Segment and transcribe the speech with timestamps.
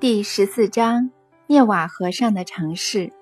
[0.00, 1.10] 第十四章：
[1.46, 3.12] 涅瓦河上的城市。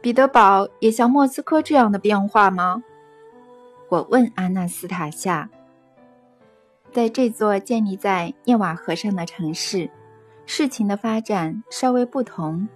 [0.00, 2.84] 彼得堡也像莫斯科这样的变化吗？
[3.88, 5.50] 我问阿纳斯塔夏。
[6.92, 9.90] 在这座建立在涅瓦河上的城市，
[10.46, 12.68] 事情的发展稍微不同。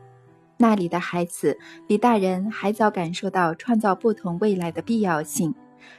[0.57, 1.57] 那里的孩子
[1.87, 5.55] 比大人还早感受到创造不同未来的必要性，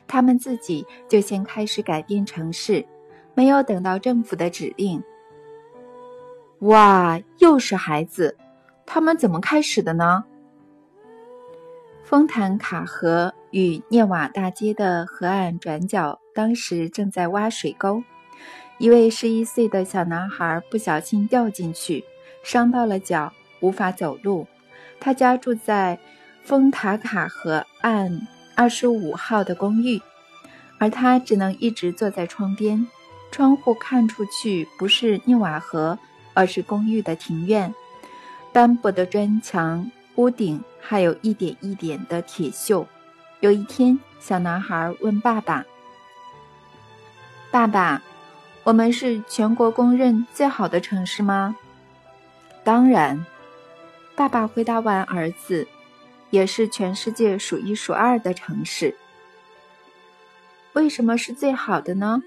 [0.06, 2.86] 他们自己就先开始改变城市，
[3.34, 5.02] 没有等到政府的指令。
[6.62, 8.38] 哇，又是孩子，
[8.86, 10.26] 他们怎么开始的呢？
[12.04, 18.04] 丰坦卡河与涅瓦大街的河岸转角，当时正在挖水沟。
[18.78, 22.04] 一位十一岁的小男孩不小心掉进去，
[22.44, 24.46] 伤到了脚，无法走路。
[25.00, 25.98] 他家住在
[26.44, 30.00] 丰塔卡河岸二十五号的公寓，
[30.78, 32.86] 而他只能一直坐在窗边，
[33.32, 35.98] 窗户看出去不是涅瓦河。
[36.34, 37.74] 而是公寓的庭院，
[38.52, 42.86] 斑驳的砖墙、屋顶，还有一点一点的铁锈。
[43.40, 45.66] 有一天，小男孩问爸爸
[47.50, 48.02] ：“爸爸，
[48.64, 51.56] 我们是全国公认最好的城市吗
[52.64, 53.26] ？”“当然。”
[54.14, 55.68] 爸爸回答完儿子
[56.30, 58.96] ，“也是全世界数一数二的城市。
[60.74, 62.22] ”“为什么是最好的呢？”“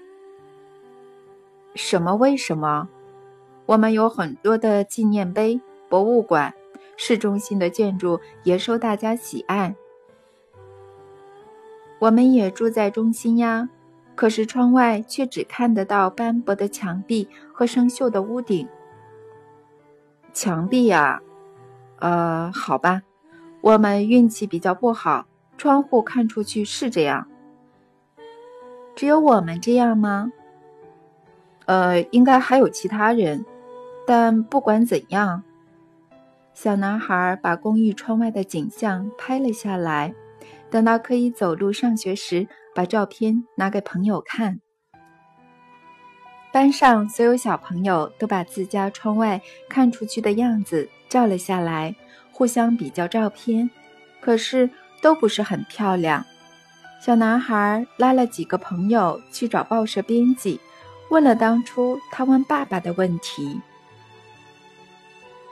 [1.75, 2.15] 什么？
[2.15, 2.89] 为什么？”
[3.65, 6.53] 我们有很多的纪念碑、博物馆，
[6.97, 9.75] 市中心的建筑也受大家喜爱。
[11.99, 13.69] 我们也住在中心呀，
[14.13, 18.67] 可是窗外却只看得到斑驳的墙壁和生锈的屋顶。
[20.31, 21.21] 墙壁呀，
[21.99, 23.01] 呃，好吧，
[23.61, 25.25] 我们运气比较不好，
[25.57, 27.27] 窗户看出去是这样。
[28.95, 30.31] 只有我们这样吗？
[31.65, 33.43] 呃，应该还有其他人。
[34.07, 35.43] 但不管怎样，
[36.53, 40.13] 小男孩把公寓窗外的景象拍了下来。
[40.69, 44.59] 等到可以走路上学时，把照片拿给朋友看。
[46.51, 51.95] 班上所有小朋友都把自家窗外看出去的样子照了下来，
[52.31, 53.69] 互相比较照片，
[54.21, 54.69] 可是
[55.01, 56.25] 都不是很漂亮。
[57.01, 60.59] 小男孩拉了几个朋友去找报社编辑，
[61.09, 63.61] 问了当初他问爸爸的问题。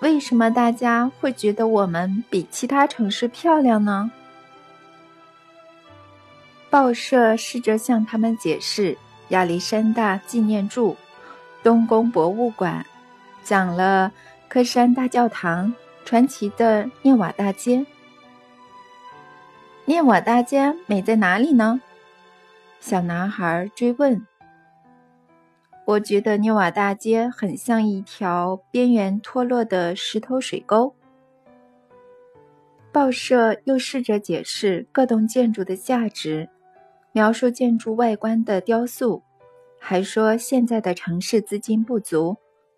[0.04, 4.12] 为什么大家会觉得我们比其他城市漂亮呢？
[6.70, 8.98] 报社试着向他们解释
[9.30, 10.98] 亚历山大纪念柱、
[11.64, 12.86] 东宫博物馆，
[13.46, 14.12] 讲了
[14.50, 17.86] 科山大教堂、传奇的涅瓦大街。
[19.86, 21.80] 涅瓦大街美在哪里呢？
[22.82, 24.28] 小男孩追问。
[25.86, 30.96] 我觉得涅瓦大街很像一条边缘脱落的石头水沟。
[32.92, 36.48] 报社又试着解释各栋建筑的价值，
[37.12, 39.24] 描述建筑外观的雕塑，
[39.78, 42.38] 还说现在的城市资金不足，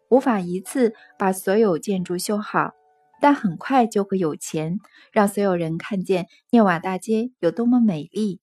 [0.10, 2.74] 无法一次把所有建筑修好，
[3.22, 4.80] 但很快就会有钱，
[5.12, 8.40] 让所有人看见涅瓦大街有多么美丽。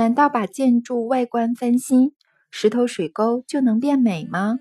[0.00, 2.14] 难道把建筑外观翻新，
[2.50, 4.58] 石头水沟就能变美吗？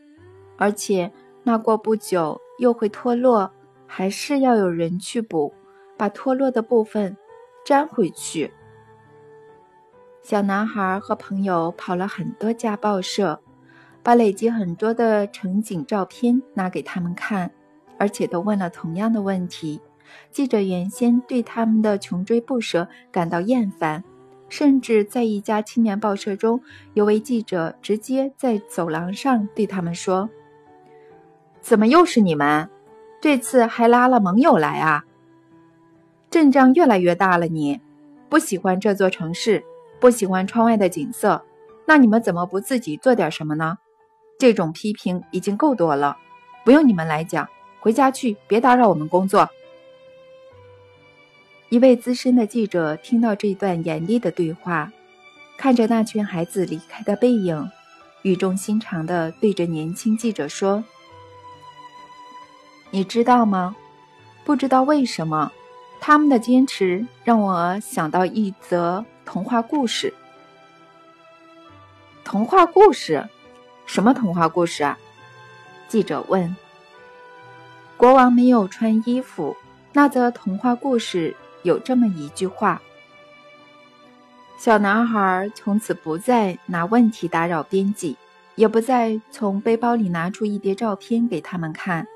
[0.57, 1.13] 而且
[1.43, 3.49] 那过不久又会脱落，
[3.87, 5.53] 还是要有人去补，
[5.97, 7.15] 把脱落的部分
[7.65, 8.51] 粘回去。
[10.21, 13.39] 小男孩和朋友跑了很多家报社，
[14.03, 17.49] 把累积很多的城景照片拿给他们看，
[17.97, 19.79] 而且都问了同样的问题。
[20.33, 24.03] 记者原先对他们的穷追不舍感到厌烦。
[24.49, 26.61] 甚至在一家青年报社中，
[26.95, 30.29] 有位记者直接在走廊上对他们说
[31.61, 32.67] ：“怎么又是你们？
[33.21, 35.05] 这次还拉了盟友来啊？
[36.29, 37.47] 阵仗越来越大了。
[37.47, 37.79] 你
[38.27, 39.63] 不喜欢这座城市，
[39.99, 41.43] 不喜欢窗外的景色，
[41.85, 43.77] 那你们怎么不自己做点什么呢？
[44.39, 46.17] 这种批评已经够多了，
[46.63, 47.47] 不用你们来讲，
[47.79, 49.49] 回家去，别打扰我们工作。”
[51.69, 54.91] 一位资深的记者听到这段严厉的对话，
[55.55, 57.69] 看着那群孩子离开的背影，
[58.23, 60.83] 语重心长地对着年轻记者说
[62.89, 63.75] ：“你知道吗？
[64.43, 65.51] 不知道为什么，
[65.99, 70.11] 他们的坚持让我想到一则童话故事。
[72.23, 73.29] 童话故事？
[73.85, 74.97] 什么童话故事啊？”
[75.87, 76.55] 记者问。
[77.95, 79.55] “国王没有穿衣服。”
[79.93, 81.35] 那则童话故事。
[81.63, 82.81] 有这么一句话
[84.57, 88.17] ：“小男孩从此不再拿问题打扰编辑，
[88.55, 92.07] 也不再从背包里拿出一叠照片给他们看。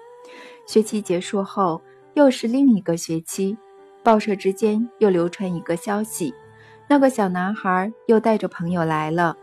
[0.66, 1.81] 学期结束后，
[2.13, 3.57] 又是另一个学期，
[4.01, 6.34] 报社之间又流传一个消息：
[6.88, 9.36] 那个小男孩又带着朋友来了。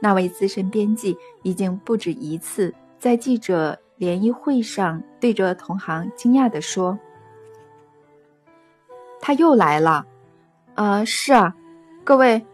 [0.00, 6.98] 那位资深编辑已经不止一次在记者联谊会上对着同行惊讶地说
[9.20, 10.06] ：“他又来了。
[10.74, 11.54] ”“呃，是啊，
[12.04, 12.44] 各位，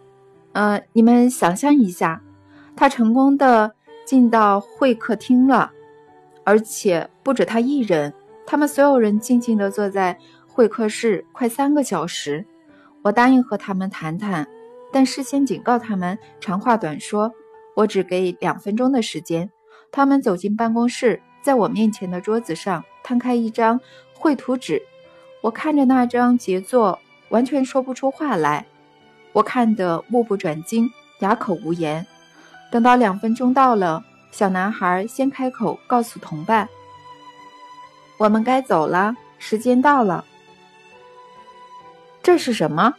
[0.53, 2.23] 呃，你们想象一下，
[2.77, 3.73] 他成功的
[4.05, 5.73] 进到会客厅了。”
[6.45, 8.13] 而且不止他一人，
[8.45, 10.19] 他们所有人静静的坐在
[10.49, 12.45] 会客室快三个小时。
[13.03, 14.47] 我答应和他们谈谈，
[14.93, 17.33] 但事先警告他们长话短说，
[17.77, 19.49] 我只给两分钟的时间。
[19.93, 23.79] 他们走进办公室，在我面前的桌子上摊开一张
[24.15, 24.83] 绘图纸。
[25.43, 26.99] 我看着那张杰作，
[27.29, 28.65] 完全说不出话来。
[29.33, 32.07] 我看得目不转睛，哑口无言。
[32.71, 34.03] 等到两分钟到了。
[34.31, 36.67] 小男孩先开口，告诉同伴
[38.17, 40.25] ：“我们该走了，时间到了。”
[42.23, 42.95] 这是什么？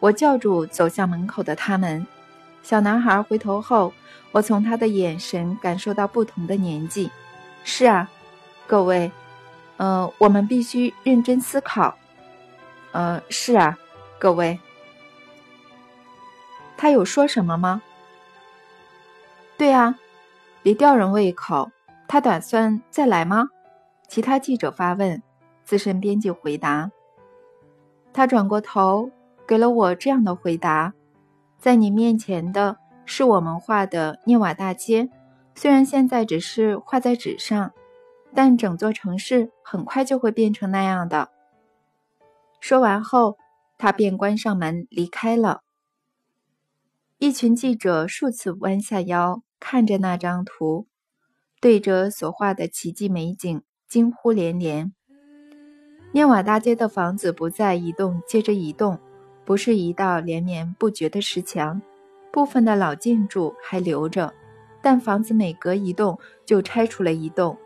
[0.00, 2.04] 我叫住走向门口的他们。
[2.64, 3.92] 小男孩回头后，
[4.32, 7.08] 我从他的眼神感受到不同的年纪。
[7.62, 8.10] 是啊，
[8.66, 9.12] 各位，
[9.78, 11.96] 呃，我们必须认真思考。
[12.92, 13.78] 呃，是啊，
[14.18, 14.58] 各位。
[16.76, 17.80] 他有说什么吗？
[19.56, 19.98] 对啊。
[20.62, 21.70] 别吊人胃口。
[22.06, 23.48] 他打算再来吗？
[24.08, 25.22] 其他记者发问。
[25.64, 26.90] 资深编辑回答。
[28.12, 29.10] 他转过头，
[29.46, 30.94] 给了我这样的回答：
[31.58, 35.08] 在你面前的是我们画的涅瓦大街，
[35.54, 37.70] 虽然现在只是画在纸上，
[38.34, 41.30] 但整座城市很快就会变成那样的。
[42.60, 43.36] 说完后，
[43.76, 45.62] 他便关上门离开了。
[47.18, 49.42] 一群记者数次弯下腰。
[49.60, 50.86] 看着那张图，
[51.60, 54.92] 对着所画的奇迹美景惊呼连连。
[56.12, 59.00] 涅瓦大街的房子不再一栋接着一栋，
[59.44, 61.82] 不是一道连绵不绝的石墙，
[62.32, 64.32] 部分的老建筑还留着，
[64.80, 67.58] 但房子每隔一栋就拆除了一栋，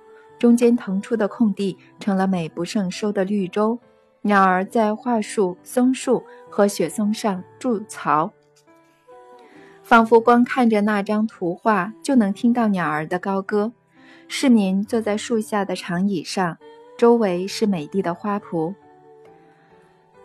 [0.42, 3.78] 中间腾出的空地成了美不胜收的绿洲，
[4.22, 8.32] 鸟儿在桦树、松树和雪松上筑巢。
[9.84, 13.70] 仿佛光看着那张图画就能听到鸟儿的高歌。
[14.26, 16.58] 市民坐在树下的长椅上，
[16.98, 18.74] 周围是美丽的花圃、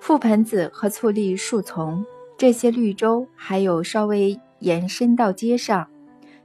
[0.01, 2.03] 覆盆子和醋栗树丛。
[2.35, 5.87] 这些绿洲还有稍微延伸到街上。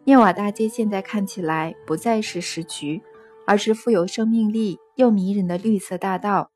[0.04, 3.00] 涅瓦大街现在看起来不再是石渠，
[3.46, 6.50] 而是富有生命力又迷人的绿色大道。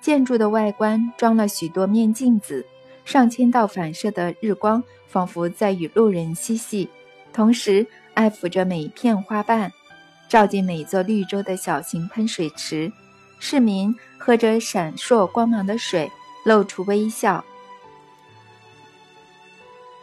[0.00, 2.64] 建筑的外观装了许多面镜子。
[3.04, 6.88] 上千道反射的日光，仿佛在与路人嬉戏，
[7.32, 9.70] 同时爱抚着每一片花瓣，
[10.28, 12.92] 照进每座绿洲的小型喷水池。
[13.38, 16.10] 市民喝着闪烁光芒的水，
[16.44, 17.44] 露出微笑。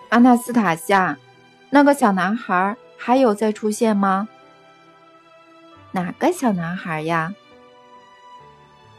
[0.08, 1.18] 阿纳斯塔夏，
[1.72, 4.30] 那个小男孩还有再出现吗？
[5.94, 7.34] 哪个小男孩呀？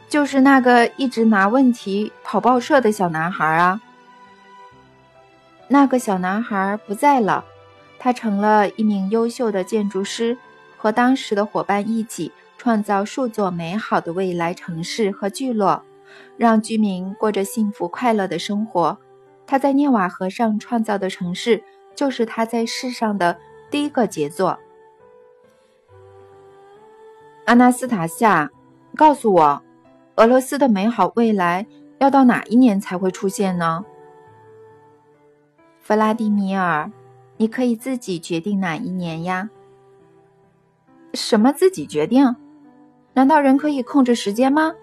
[0.07, 3.81] 就是那个一直拿问题跑报社的小男孩啊。
[5.67, 7.43] 那个小男孩不在了，
[7.99, 10.37] 他成了一名优秀的建筑师，
[10.77, 15.83] 和当时的伙伴一起创造数座美好的未来城市和聚落，
[16.37, 18.97] 让居民过着幸福快乐的生活。
[19.45, 21.61] 他在涅瓦河上创造的城市，
[21.93, 23.37] 就是他在世上的
[23.69, 24.57] 第一个杰作。
[27.45, 28.49] 阿纳斯塔夏，
[28.95, 29.61] 告诉我，
[30.15, 31.67] 俄罗斯的美好未来
[31.99, 33.85] 要到哪一年才会出现呢？
[35.79, 36.91] 弗拉迪米尔，
[37.37, 39.51] 你可以自己决定哪一年呀？
[41.13, 42.35] 什么自己决定？
[43.13, 44.73] 难道人可以控制时间吗？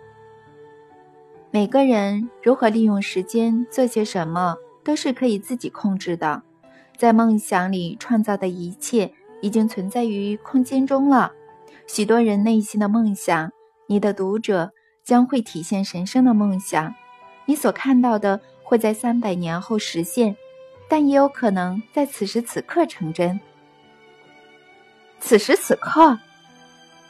[1.51, 6.41] 每个人如何利用时间做些什么，都是可以自己控制的。
[6.97, 11.33] 在梦想里创造的一切，已经存在于空间中了。
[11.87, 13.51] 许多人内心的梦想，
[13.87, 14.73] 你的读者
[15.05, 16.95] 将会体现神圣的梦想。
[17.45, 20.37] 你所看到的，会在三百年后实现。
[20.89, 23.41] 但也有可能在此时此刻成真。
[25.21, 26.19] 此时此刻，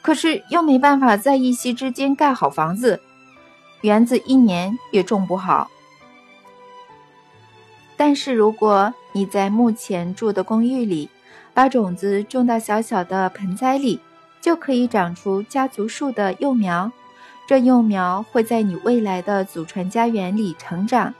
[0.01, 3.01] 可是又没办法在一夕之间盖好房子，
[3.81, 5.69] 园子一年也种不好。
[7.97, 11.09] 但是如果你在目前住的公寓里，
[11.53, 13.99] 把种子种到小小的盆栽里，
[14.43, 16.91] 就可以长出家族树的幼苗。
[17.47, 21.13] 这幼苗会在你未来的祖传家园里成长。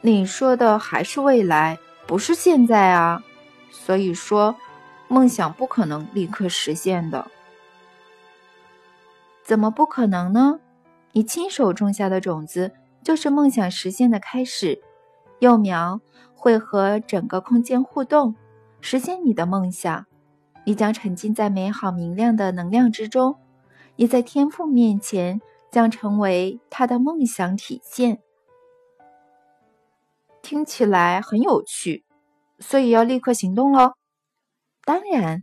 [0.00, 3.22] 你说的还是未来，不是现在啊！
[3.70, 4.56] 所以说，
[5.08, 7.30] 梦想不可能立刻实现的。
[9.42, 10.58] 怎么不可能呢？
[11.12, 14.80] 你亲手种下的种子就是梦想实现的开始。
[15.40, 16.00] 幼苗
[16.34, 18.34] 会和整个空间互动，
[18.80, 20.06] 实现你的梦想。
[20.64, 23.36] 你将沉浸在美好明亮的能量之中，
[23.96, 25.40] 你在天赋面前
[25.70, 28.20] 将成为他的梦想体现。
[30.42, 32.04] 听起来很有趣，
[32.58, 33.92] 所以要立刻行动喽。
[34.84, 35.42] 当然，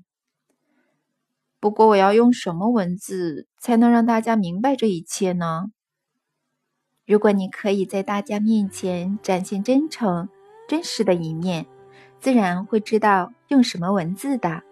[1.59, 5.71] 不过我要用什么文字才能让大家明白这一切呢？
[7.05, 10.29] 如果你可以在大家面前展现真诚、
[10.67, 11.65] 真实的一面，
[12.19, 14.63] 自然会知道用什么文字的。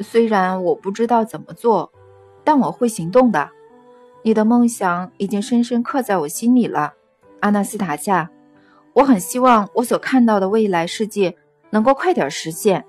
[0.00, 1.92] 虽然我不知道怎么做，
[2.44, 3.50] 但我会行动的。
[4.22, 6.94] 你的梦想已经深深刻在我心里了，
[7.40, 8.30] 阿纳斯塔夏。
[8.94, 11.36] 我很希望我所看到的未来世界
[11.70, 12.84] 能够快点实现。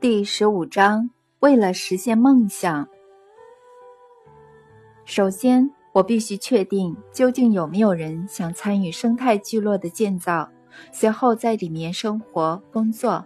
[0.00, 1.10] 第十五章。
[1.40, 2.88] 为了实现梦想，
[5.04, 10.50] 首先我必须确定究竟有没有人想参与生态聚落的建造，
[10.90, 13.24] 随后在里面生活工作。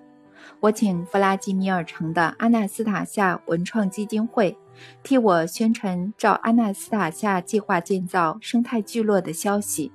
[0.61, 4.55] 我请弗拉基米尔城的阿纳斯塔夏文创基金会
[5.03, 9.91] 替我宣传照阿纳斯塔夏计划建造生态聚落的消息。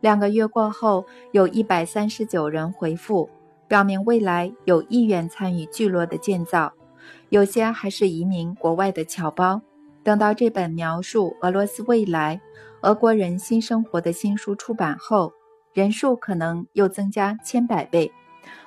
[0.00, 3.30] 两个月过后，有一百三十九人回复，
[3.68, 6.72] 表明未来有意愿参与聚落的建造。
[7.28, 9.60] 有些还是移民国外的侨胞。
[10.02, 12.40] 等到这本描述俄罗斯未来、
[12.82, 15.32] 俄国人新生活的新书出版后，
[15.72, 18.12] 人数可能又增加千百倍，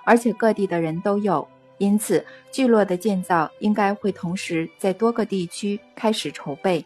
[0.03, 1.47] 而且各地的人都有。
[1.77, 6.85] 因此，聚落的建造应该会同时在多个地区开始筹备。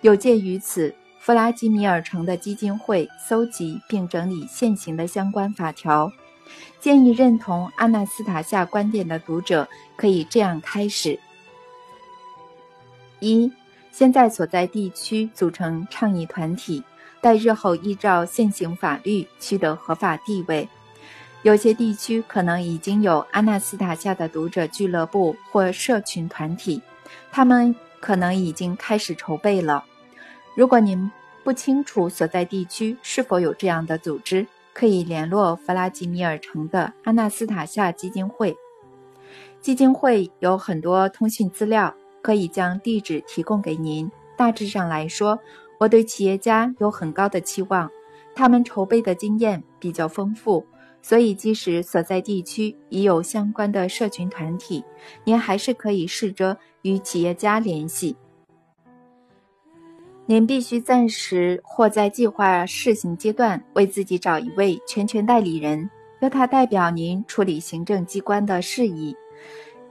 [0.00, 6.10] 有鉴于此，弗拉基米尔城的基金会搜集并整理现行的相关法条。
[6.80, 11.18] 建议认同阿纳斯塔夏观点的读者可以这样开始：
[13.20, 13.50] 一、
[13.90, 16.82] 先在所在地区组成倡议团体，
[17.20, 20.68] 待日后依照现行法律取得合法地位。
[21.42, 26.82] 有些地区可能已经有阿纳斯塔夏的读者俱乐部或社群团体，
[27.30, 29.84] 他们可能已经开始筹备了。
[30.54, 31.10] 如果您
[31.44, 38.56] 不清楚所在地区是否有这样的组织，可以联络弗拉基米尔城的阿纳斯塔夏基金会。
[39.66, 41.92] 基金会有很多通讯资料，
[42.22, 44.08] 可以将地址提供给您。
[44.36, 45.36] 大致上来说，
[45.80, 47.90] 我对企业家有很高的期望，
[48.32, 50.64] 他们筹备的经验比较丰富，
[51.02, 54.84] 所以即使所在地区已有相关的社群团体，
[55.24, 58.16] 您还是可以试着与企业家联系。
[60.26, 69.16] 您必须暂时或在计划试行阶段为自己找一位全权代理人，由他代表您处理行政机关的事宜，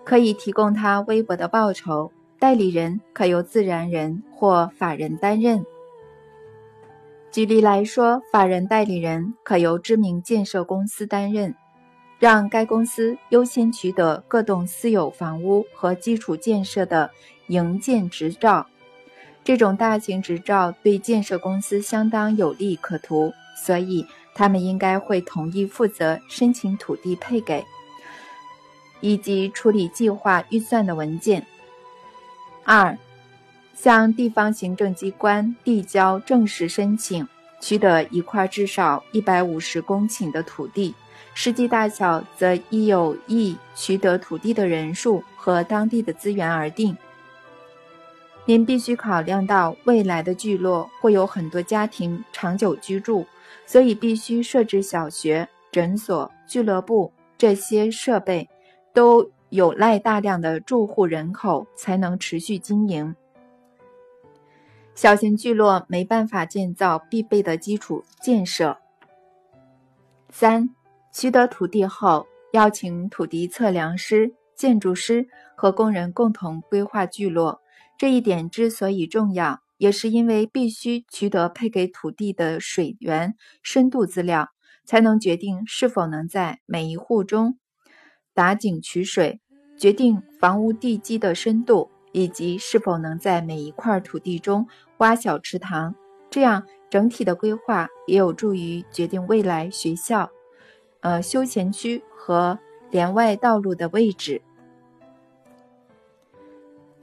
[0.06, 2.12] 可以提供他微薄的报酬。
[2.38, 5.66] 代理人可由自然人或法人担任。
[7.32, 11.56] 举例来说，法人代理人可由知名建设公司担任，
[12.20, 17.10] 让该公司优先取得各栋私有房屋和基础建设的
[17.48, 18.68] 营建执照。
[19.44, 23.34] 这种大型执照对建设公司相当有利可图，
[23.66, 27.64] 所以他们应该会同意负责申请土地配给，
[29.06, 31.46] 以及处理计划预算的文件。
[32.64, 32.98] 二，
[33.76, 37.28] 向地方行政机关递交正式申请，
[37.62, 40.96] 取得一块至少一百五十公顷的土地，
[41.36, 46.98] 实际大小则依有意取得土地的人数和当地的资源而定。
[48.46, 53.28] 您必须考量到未来的聚落会有很多家庭长久居住，
[53.68, 58.50] 所以必须设置小学、诊所、俱乐部这些设备，
[58.96, 63.16] 都有赖大量的住户人口才能持续经营。
[64.96, 68.78] 小型聚落没办法建造必备的基础建设。
[70.30, 70.70] 三、
[71.12, 77.62] 取得土地后，邀请土地测量师、建筑师和工人共同规划聚落。
[77.98, 84.50] 这一点之所以重要，也是因为必须取得配给土地的水源深度资料，
[84.86, 87.58] 才能决定是否能在每一户中
[88.36, 89.40] 打井取水，
[89.78, 95.96] 决定房屋地基的深度，以及是否能在每一块土地中挖小池塘。
[96.30, 100.30] 这样整体的规划也有助于决定未来学校、
[101.00, 102.60] 呃休闲区和
[102.92, 104.42] 连外道路的位置。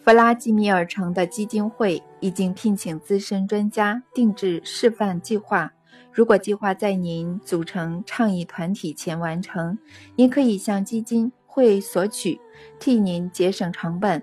[0.05, 5.73] 弗拉基米尔城的基金会已经聘请资深专家定制示范计划。
[6.13, 9.79] 如果计划在您组成倡议团体前完成，
[10.15, 12.39] 您可以向基金会索取，
[12.79, 14.23] 替您节省成本。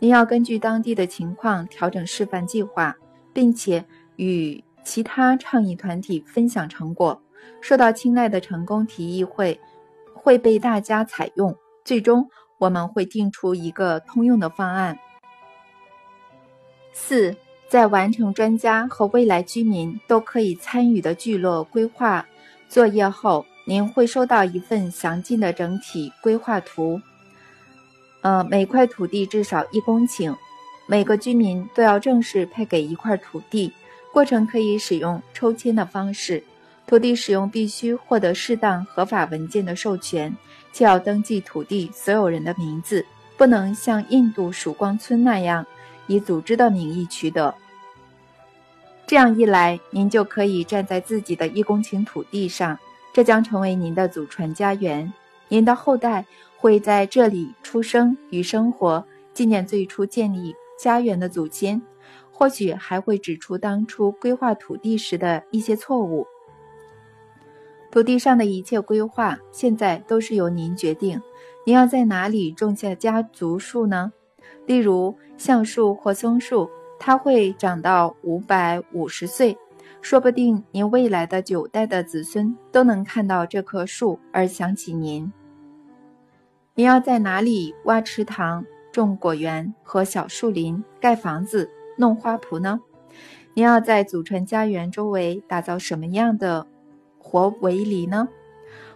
[0.00, 2.96] 您要根据当地的情况调整示范计划，
[3.32, 3.84] 并且
[4.16, 7.22] 与其他倡议团体分享成果。
[7.60, 9.58] 受到青睐的成功提议会
[10.14, 14.98] 会被大家采用，最终我们会定出一个通用的方案。
[16.92, 17.36] 四，
[17.70, 22.26] 在完成专家和未来居民都可以参与的聚落规划
[22.68, 27.00] 作业后，您会收到一份详尽的整体规划图。
[28.22, 30.34] 呃，每块土地至少一公顷，
[30.88, 33.72] 每个居民都要正式配给一块土地。
[34.12, 36.42] 过程可以使用抽签的方式，
[36.88, 40.36] 土地使用必须获得适当合法文件的授权，
[40.72, 45.64] 且要登记土地所有人的名字，不能像印度曙光村那样。
[46.10, 47.54] 以组织的名义取得，
[49.06, 52.76] 这样一来，您就可以站在自己的一公顷土地上，
[53.12, 55.12] 这将成为您的祖传家园。
[55.46, 56.26] 您的后代
[56.56, 61.80] 会在这里出生与生活，纪念最初建立家园的祖先，
[62.32, 66.26] 或许还会指出当初规划土地时的一些错误。
[67.92, 71.22] 土地上的一切规划现在都是由您决定。
[71.64, 74.12] 您要在哪里种下家族树呢？
[74.70, 79.58] 例如橡树或松树，它会长到五百五十岁，
[80.00, 85.32] 说不定您未来的九代的子孙都能看到这棵树而想起您。
[86.76, 92.80] 您要在哪里挖池塘、种果园和小树林、盖房子、弄花圃呢？
[93.54, 96.64] 您要在祖传家园周围打造什么样的
[97.18, 98.28] 活围篱呢？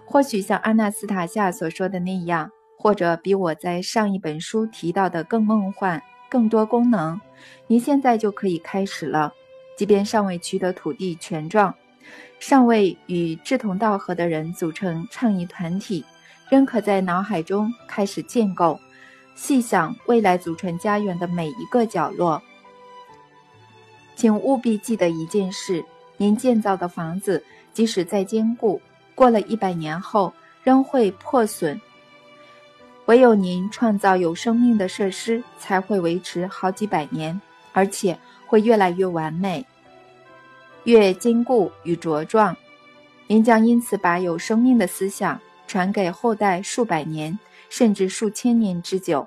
[0.04, 2.52] 或许像阿纳斯塔夏所说的那样。
[2.84, 7.18] 或者比我在上一本书提到的更梦幻、更多功能，
[7.66, 9.32] 您现在就可以开始了。
[9.74, 11.74] 即便尚未取得土地权状，
[12.38, 16.04] 尚未与志同道合的人组成倡议团体，
[16.50, 18.78] 仍可在脑海中开始建构，
[19.34, 22.42] 细想未来祖传家园的每一个角落。
[24.14, 25.82] 请务必记得一件事：
[26.18, 27.42] 您建造的房子，
[27.72, 28.78] 即使再坚固，
[29.14, 30.30] 过了一百年后
[30.62, 31.80] 仍会破损。
[33.06, 37.38] 唯有您创造有生命的设施，才会维持好几百年，
[37.72, 39.64] 而且会越来越完美、
[40.84, 42.56] 越坚固与茁壮。
[43.26, 47.38] 您将因此把有生命的思想传给后代数百年，
[47.68, 49.26] 甚至数千年之久。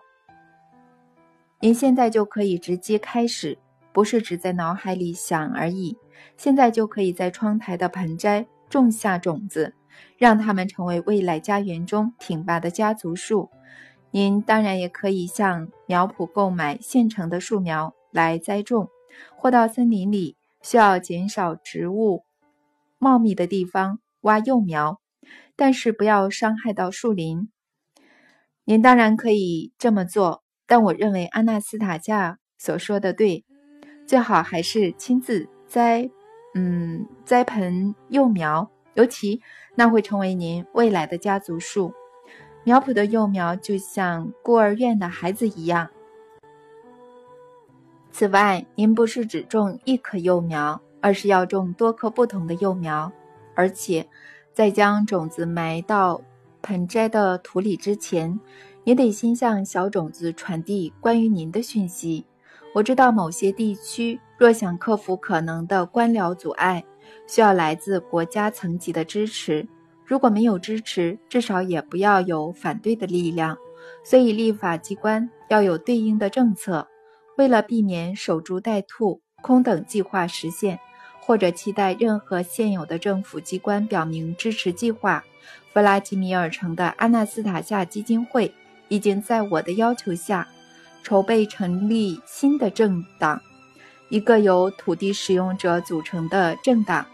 [1.59, 3.57] 您现在就可以直接开始，
[3.91, 5.95] 不是只在脑海里想而已。
[6.35, 9.75] 现在就可以在窗台的盆栽种下种子，
[10.17, 13.49] 让它们成为未来家园中挺拔的家族树。
[14.11, 18.89] 您当然也可以向苗圃购买现成的树苗来栽种，
[19.35, 22.23] 或到森林里需要减少植物
[22.97, 24.99] 茂密的地方挖幼苗，
[25.55, 27.49] 但是不要伤害到树林。
[28.63, 33.45] 您当然可以这么做，但我认为安纳斯塔夏所说的对，
[34.05, 36.09] 最好还是亲自栽，
[36.55, 39.41] 嗯，栽盆幼苗，尤其
[39.75, 41.93] 那会成为您未来的家族树。
[42.67, 45.87] 苗圃的幼苗就像孤儿院的孩子一样。
[48.11, 53.09] 此外，您不是只种一棵幼苗，而是要种多棵不同的幼苗，
[53.55, 54.05] 而且
[54.53, 56.21] 在将种子埋到
[56.61, 58.37] 盆栽的土里之前，
[58.83, 62.25] 也得先向小种子传递关于您的讯息。
[62.73, 66.83] 我知道某些地区若想克服可能的官僚阻碍，
[67.27, 69.65] 需要来自国家层级的支持。
[70.07, 73.57] 如果没有支持，至少也不要有反对的力量。
[74.05, 76.87] 所以，立法机关要有对应的政策。
[77.37, 80.79] 为了避免守株待兔、空等计划实现，
[81.19, 85.25] 或者期待任何现有的政府机关表明支持计划，
[85.73, 88.53] 弗拉基米尔城的阿纳斯塔夏基金会
[88.87, 90.47] 已经在我的要求下
[91.03, 93.41] 筹备成立新的政党，
[94.07, 97.05] 一个由土地使用者组成的政党。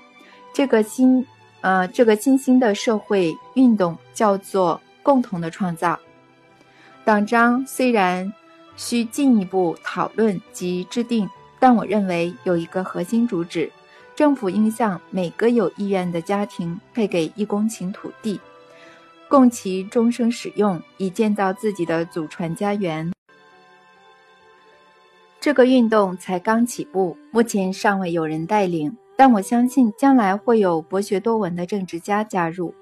[0.53, 1.25] 这个新。
[1.63, 5.97] 呃，这个新兴的社会运动叫做“共同的创造”。
[7.05, 8.31] 党章虽然
[8.75, 11.25] 需进一步讨论及制定，
[11.59, 13.71] 但我认为有一个核心主旨：
[14.13, 18.37] 政府应向每个有意愿的家庭配给一公顷土地，
[19.29, 23.09] 供其终生使用，以建造自己的祖传家园。
[25.39, 28.93] 这个运动才刚起步，目前尚未有人带领。
[29.15, 32.73] 但我相信将来会有博学多闻的政治家加入。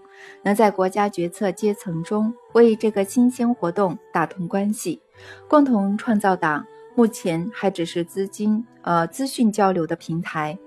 [0.44, 5.02] 能在国家决策阶层中为这个新兴活动打通关系。
[5.48, 6.63] 共同创造党
[6.94, 10.58] 目前还只是资金呃资讯交流的平台，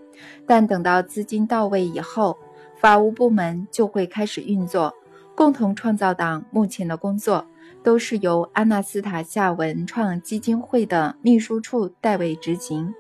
[0.45, 2.37] 但等到资金到位以后，
[2.81, 4.93] 法务部门就会开始运作。
[5.37, 7.47] 共同创造党目前的工作
[7.83, 12.93] 都是由阿纳斯塔夏文创基金会的秘书处代为执行。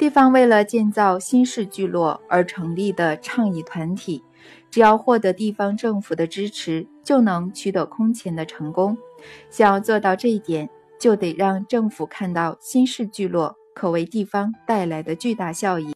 [0.00, 4.24] 地方为了建造新式聚落而成立的倡议团体，
[4.70, 8.96] 只要获得地方政府的支持，就能取得空前的成功。
[9.50, 15.92] 想要做到这一点，就得让政府看到新式聚落可为地方带来的巨大效益。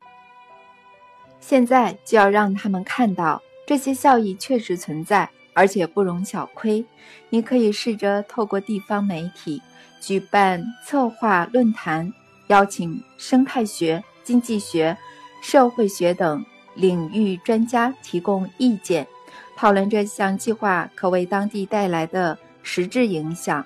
[1.40, 6.84] 现在就要让他们看到这些效益确实存在，而且不容小窥。
[7.30, 9.62] 你可以试着透过地方媒体
[9.98, 12.12] 举办策划论坛。
[12.48, 14.96] 邀请生态学、经济学、
[15.42, 19.06] 社会学等领域专家提供意见，
[19.56, 23.64] 讨论这项计划可为当地带来的实质影响。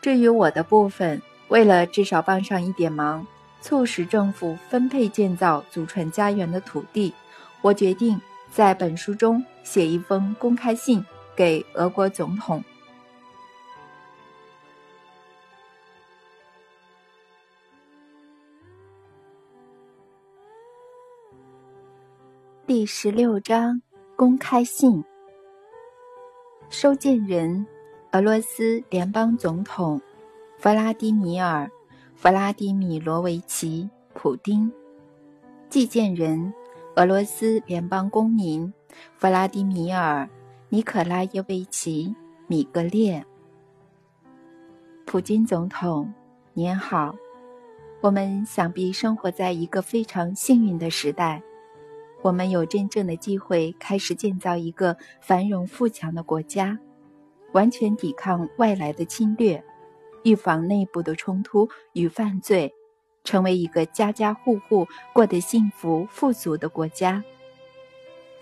[0.00, 3.26] 至于我的部分，为了至少帮上一点忙，
[3.60, 7.12] 促使政府分配建造祖传家园的土地，
[7.60, 11.04] 我决定在本书中写一封公开信
[11.36, 12.62] 给俄国总统。
[22.70, 23.82] 第十六章
[24.14, 25.02] 公开信。
[26.68, 27.66] 收件人：
[28.12, 30.00] 俄罗斯联邦总统
[30.56, 31.64] 弗拉迪米尔·
[32.14, 34.72] 弗拉迪米罗维奇·普丁。
[35.68, 36.54] 寄件人：
[36.94, 38.72] 俄罗斯联邦公民
[39.16, 40.22] 弗拉迪米尔·
[40.68, 42.14] 尼可拉耶维奇·
[42.46, 43.26] 米格列。
[45.04, 46.14] 普京总统，
[46.52, 47.16] 您好。
[48.00, 51.42] 我们想必生活在一个非常幸运的时代。
[52.22, 56.78] 我们有真正的机会开始建造一个繁荣富强的国家，
[57.52, 59.64] 完全抵抗外来的侵略，
[60.22, 62.74] 预防内部的冲突与犯罪，
[63.24, 67.24] 成为一个家家户户过得幸福富足的国家。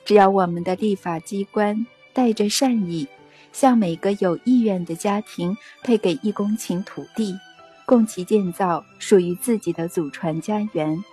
[0.05, 3.07] 只要我们的立法机关带着善意，
[3.53, 7.39] 向每个有意愿的家庭配给一公顷土地，
[7.87, 11.05] 供其建造属于自己的祖传家园，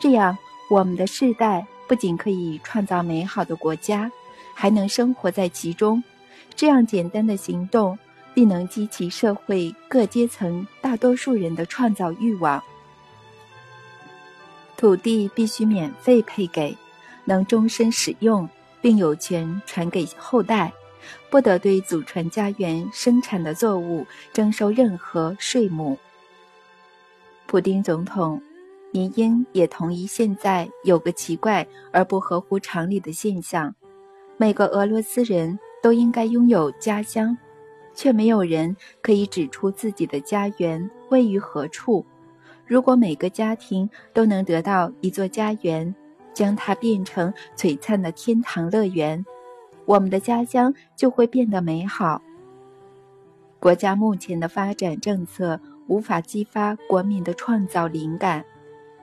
[0.00, 0.36] 这样
[0.70, 1.66] 我们的世代。
[1.90, 4.08] 不仅可以创造美好的国家，
[4.54, 6.00] 还能生活在其中。
[6.54, 7.98] 这样简单的行动，
[8.32, 12.62] 必能激起社会各阶层大多数人的创造欲望。
[14.76, 16.76] 土地必须免费配给，
[17.24, 18.48] 能终身使用，
[18.80, 20.72] 并有权传给后代，
[21.28, 25.98] 不得对祖传家园生产的作物征收任何税目。
[27.48, 28.40] 普丁总统。
[28.92, 33.72] 您应也同意，现在有个奇怪而不合乎常理的现象：
[34.36, 37.36] 每个俄罗斯人都应该拥有家乡，
[37.94, 42.04] 却没有人可以指出自己的家园位于何处。
[42.66, 45.94] 如果每个家庭都能得到一座家园，
[46.34, 49.24] 将它变成璀璨的天堂乐园，
[49.84, 52.20] 我们的家乡就会变得美好。
[53.60, 58.44] 国家目前的发展政策无法激发国民的创造灵感。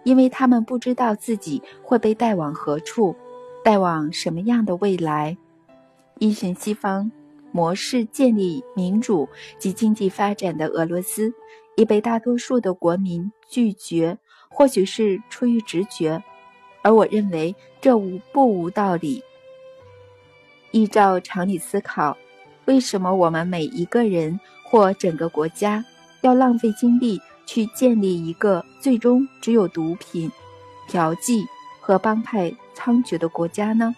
[0.08, 3.14] 因为他们不知道自己会被带往何处，
[3.62, 5.36] 带往什么样的未来。
[6.20, 7.12] 依循西方
[7.52, 9.28] 模式建立民主
[9.60, 11.34] 及经济发展的俄罗斯，
[11.76, 14.18] 已被大多数的国民拒绝，
[14.48, 16.24] 或许是出于直觉，
[16.84, 19.22] 而我认为这无不无道理。
[20.72, 22.18] 依照常理思考，
[22.64, 25.84] 为什么我们每一个人或整个国家
[26.22, 27.20] 要浪费精力？
[27.48, 30.32] 去建立一个最终只有毒品、
[30.88, 31.44] 嫖妓
[31.80, 33.96] 和帮派猖獗的国家呢？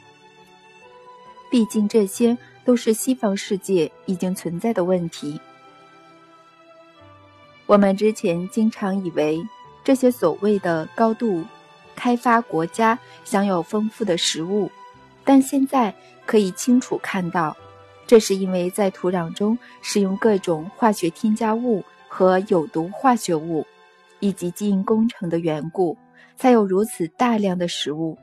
[1.51, 5.41] 毕竟这些都是西方世界已经存在的问题。
[7.65, 9.41] 我们之前经常以为
[9.83, 11.43] 这些所谓的高度
[11.95, 14.71] 开发国家享有丰富的食物，
[15.23, 15.93] 但现在
[16.25, 17.57] 可以清楚看到，
[18.05, 21.83] 这是因为在土壤中使用各种化学添加物。
[22.09, 23.65] 和有毒化学物，
[24.19, 25.95] 以及基因工程的缘故，
[26.35, 28.17] 才有如此大量的食物。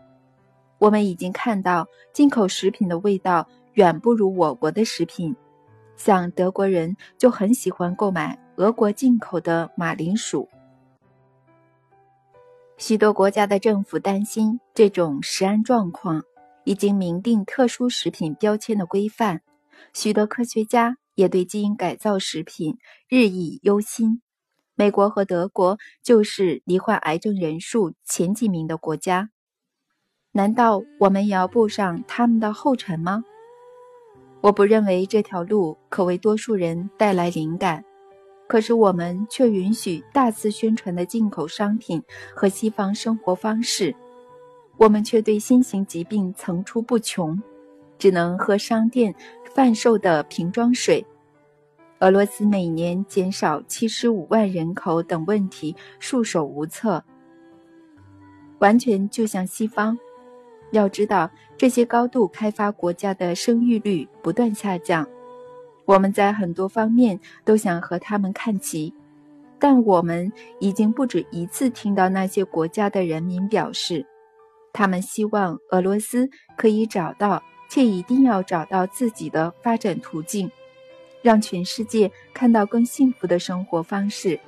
[0.78, 5.34] 我们已经看到，进口食品的味道远不如我国的食品。
[5.96, 10.46] 像德国人就很喜欢购买俄国进口的马铃薯。
[12.76, 16.22] 许多国家的政府担心这种食安状况，
[16.64, 19.40] 已经明定特殊食品标签的规范。
[19.94, 20.98] 许多科学家。
[21.16, 24.22] 也对基因改造食品日益忧心。
[24.76, 29.30] 美国和德国就是罹患癌症人数前几名的国家。
[30.30, 33.24] 难道我们也要步上他们的后尘吗？
[34.42, 37.82] 我不认为这条路可为多数人带来灵感，
[38.46, 42.02] 可是我们却允许大肆宣传的进口商品
[42.34, 43.96] 和西方生活方式，
[44.76, 47.42] 我们却对新型疾病层出不穷，
[47.98, 49.14] 只能喝商店
[49.54, 51.04] 贩售的瓶装水。
[52.00, 57.02] 俄罗斯每年减少七十五万人口等问题束手无策，
[58.58, 59.98] 完全就像西方。
[60.72, 65.08] 要知道，这些高度开发国家的生育率不断下降，
[65.86, 68.92] 我们在很多方面都想和他们看齐，
[69.58, 74.04] 但我们已经不止一次听到那些国家的人民表示，
[74.72, 76.28] 他们希望俄罗斯
[76.58, 80.50] 可以找到，且一定要找到自己的发展途径，
[81.22, 84.38] 让全世界看到更幸福的生活方式。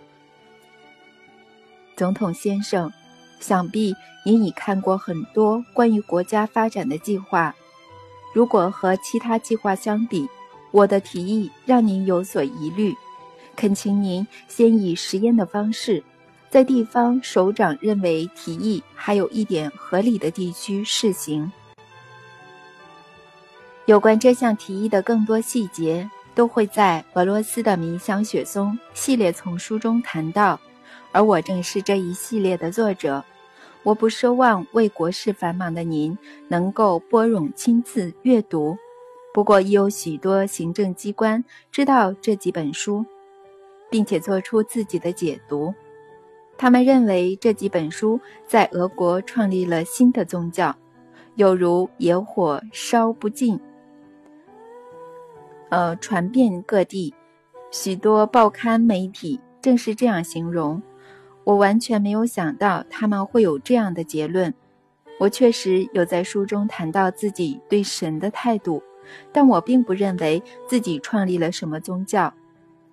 [1.96, 2.92] 总统先生。
[3.40, 7.54] 想必您已看过很多关于国家发展的计划。
[8.34, 10.28] 如果和其他计划相比，
[10.72, 12.92] 我的提议让您有所疑虑，
[13.54, 16.02] 恳请您先以实验的方式，
[16.50, 21.48] 在地方首长认为提议还有一点合理的地区试行。
[23.88, 30.60] 有关这项提议的更多细节，都会在俄罗斯的冥想雪松系列丛书中谈到。
[31.10, 33.24] 而我正是这一系列的作者，
[33.82, 38.76] 我不奢望为国事繁忙的您能够拨冗亲自阅读。
[39.32, 43.06] 不过，已有许多行政机关知道这几本书，
[43.88, 45.72] 并且做出自己的解读。
[46.58, 50.76] 他们认为这几本书在俄国创立了新的宗教，
[51.36, 53.58] 有如野火烧不尽，
[55.70, 57.14] 呃，传遍各地。
[57.70, 60.82] 许多报刊媒体正是这样形容。
[61.44, 64.52] 我完全没有想到他们会有这样的结论。
[65.18, 68.82] 我确实有在书中谈到自己对神的态度，
[69.32, 72.32] 但我并不认为自己创立了什么宗教，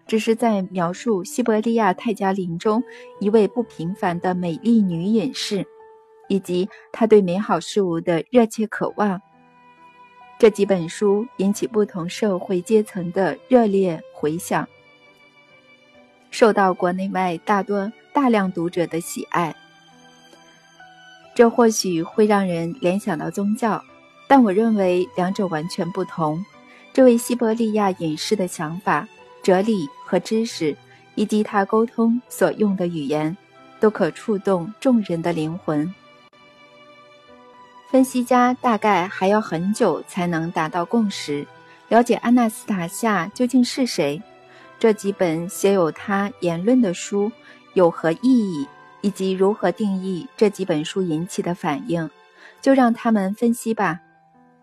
[0.08, 2.84] 只是在描述西伯利亚泰加林中
[3.20, 5.66] 一位不平凡的美丽女隐士，
[6.28, 9.22] 以及她对美好事物的热切渴望。
[10.38, 14.68] 这几本书引起不同社会阶层的热烈回响，
[16.30, 17.92] 受到国内外大多。
[18.14, 19.54] 大量读者的喜爱，
[21.36, 23.84] 这或许会让人联想到宗教，
[24.26, 26.42] 但我认为两者完全不同。
[26.94, 29.06] 这位西伯利亚隐士的想法、
[29.44, 30.74] 哲理和知识，
[31.16, 33.36] 以及他沟通所用的语言，
[33.82, 35.94] 都可触动众人的灵魂。
[37.90, 41.48] 分析家大概还要很久才能达到共识，
[41.88, 44.22] 了解安纳斯塔夏究竟是谁。
[44.78, 47.32] 这几本写有他言论的书。
[47.74, 48.66] 有何意义，
[49.02, 52.10] 以及如何定义这几本书引起的反应，
[52.62, 54.00] 就让他们分析吧。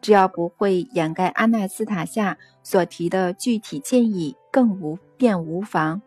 [0.00, 6.00] 只要不会掩盖阿纳斯塔夏所提的具体建议，更无便无妨。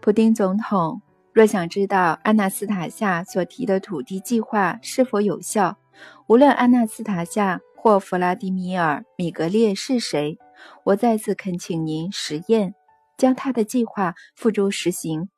[0.00, 1.00] 普丁总统
[1.32, 5.78] 若想知道阿纳斯塔夏所提的土地计划是否有效，
[6.26, 10.38] 无论阿纳斯塔夏或弗拉迪米尔·米格列是谁，
[10.84, 12.74] 我再次恳请您实验。
[13.18, 15.28] 将他的计划付诸实行，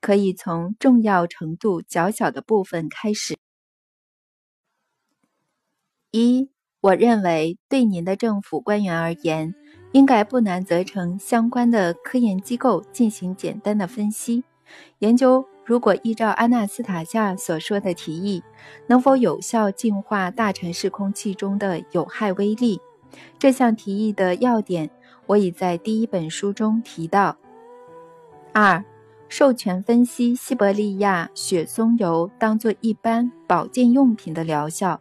[0.00, 3.36] 可以从重要程度较小的部分开始。
[6.12, 9.54] 一，我认为对您的政府官员而言，
[9.92, 14.42] 应该不难责成相关的科研机构进行简单的分析，
[14.98, 18.42] 研究如果依照安纳斯塔夏所说的提议，
[18.86, 22.80] 能否有效净化大城市空气中的有害微粒。
[23.38, 24.90] 这项提议的要点。
[25.26, 27.36] 我已在第一本书中提到。
[28.52, 28.84] 二，
[29.28, 35.00] 授权分析西伯利亚雪松油当做一般保健用品的疗效。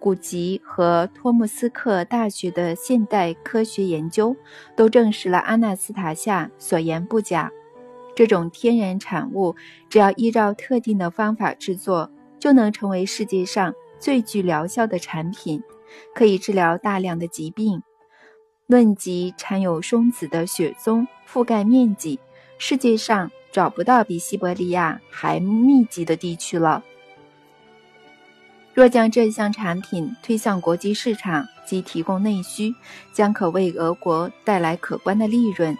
[0.00, 4.34] 古籍和托木斯克大学的现代科学研究
[4.74, 7.52] 都证实了阿纳斯塔夏所言不假。
[8.20, 9.56] 这种天然产物
[9.88, 15.62] 只要依照特定的方法制作，就能成为世界上最具疗效的产品，
[16.14, 17.82] 可以治疗大量的疾病。
[18.66, 22.20] 论及产有松子的雪松覆盖面积，
[22.58, 26.84] 世界上找不到比西伯利亚还密集的地区了。
[28.74, 32.74] 若将这项产品推向国际市场及提供内需，
[33.14, 35.74] 将可为俄国带来可观的利润。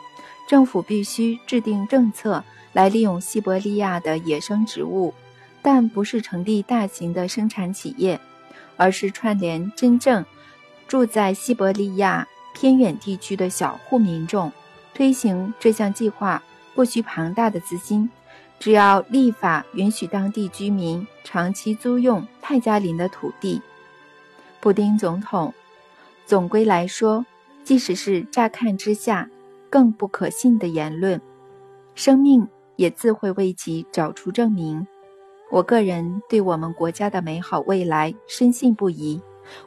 [0.50, 5.14] 政府必须制定政策来利用西伯利亚的野生植物，
[5.62, 8.18] 但不是成立大型的生产企业，
[8.76, 10.24] 而是串联真正
[10.88, 12.26] 住在西伯利亚。
[12.52, 14.50] 偏远地区的小户民众
[14.92, 16.42] 推行这项计划，
[16.74, 18.10] 不需庞大的资金，
[18.58, 23.62] 只要立法允许当地居民长期租用泰加林的土地，
[24.58, 25.54] 布丁总统，
[26.26, 27.24] 总归来说，
[27.62, 29.30] 即使是乍看之下
[29.70, 31.20] 更不可信的言论，
[31.94, 34.86] 生命也自会为其找出证明。
[35.50, 39.20] 我个人对我们国家的美好未来深信不疑，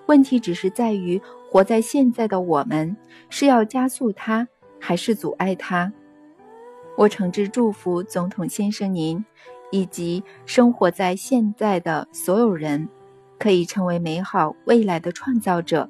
[0.06, 2.96] 问题只是在于活在现在的我们
[3.30, 4.48] 是要加速它，
[4.80, 5.92] 还是阻碍它。
[6.96, 9.24] 我诚挚祝福总统先生您，
[9.72, 12.88] 以及生活在现在的所有人，
[13.40, 15.90] 可以成为美好未来的创造者。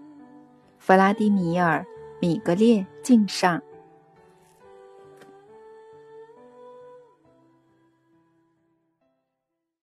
[0.79, 1.79] 弗拉迪米尔·
[2.19, 3.61] 米格列敬上。